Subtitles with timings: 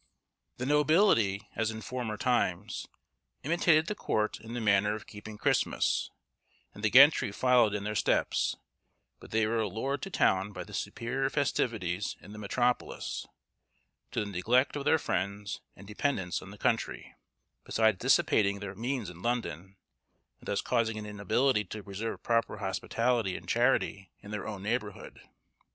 [0.57, 2.87] The nobility, as in former times,
[3.43, 6.09] imitated the court in the manner of keeping Christmas,
[6.73, 8.55] and the gentry followed in their steps;
[9.19, 13.27] but they were allured to town by the superior festivities in the metropolis,
[14.09, 17.13] to the neglect of their friends and dependents in the country,
[17.63, 19.77] besides dissipating their means in London,
[20.39, 25.21] and thus causing an inability to preserve proper hospitality and charity in their own neighbourhood.